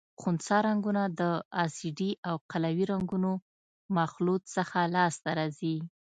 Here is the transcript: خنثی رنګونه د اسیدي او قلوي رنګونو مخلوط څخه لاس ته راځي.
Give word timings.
خنثی 0.21 0.57
رنګونه 0.67 1.03
د 1.19 1.21
اسیدي 1.65 2.11
او 2.29 2.35
قلوي 2.51 2.85
رنګونو 2.93 3.31
مخلوط 3.97 4.41
څخه 4.55 4.77
لاس 4.95 5.15
ته 5.23 5.31
راځي. 5.39 5.75